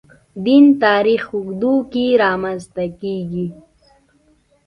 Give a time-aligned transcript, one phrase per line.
[0.45, 3.47] دین تاریخ اوږدو کې رامنځته کېږي.